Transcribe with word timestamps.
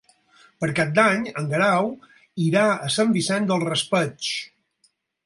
Per 0.63 0.67
Cap 0.77 0.93
d'Any 0.99 1.27
en 1.41 1.49
Guerau 1.51 1.89
irà 2.45 2.63
a 2.87 2.89
Sant 2.97 3.13
Vicent 3.19 3.47
del 3.53 3.67
Raspeig. 3.69 4.31